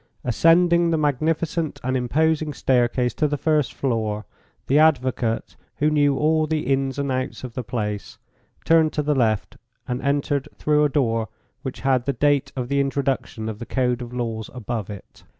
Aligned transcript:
Ascending 0.23 0.89
the 0.89 0.97
magnificent 0.97 1.79
and 1.83 1.95
imposing 1.95 2.53
staircase 2.53 3.13
to 3.13 3.27
the 3.27 3.37
first 3.37 3.71
floor, 3.71 4.25
the 4.65 4.79
advocate, 4.79 5.55
who 5.75 5.91
knew 5.91 6.17
all 6.17 6.47
the 6.47 6.61
ins 6.65 6.97
and 6.97 7.11
outs 7.11 7.43
of 7.43 7.53
the 7.53 7.63
place, 7.63 8.17
turned 8.65 8.93
to 8.93 9.03
the 9.03 9.13
left 9.13 9.57
and 9.87 10.01
entered 10.01 10.49
through 10.55 10.83
a 10.83 10.89
door 10.89 11.27
which 11.61 11.81
had 11.81 12.05
the 12.05 12.13
date 12.13 12.51
of 12.55 12.67
the 12.67 12.79
introduction 12.79 13.47
of 13.47 13.59
the 13.59 13.65
Code 13.67 14.01
of 14.01 14.11
Laws 14.11 14.49
above 14.55 14.89
it. 14.89 15.23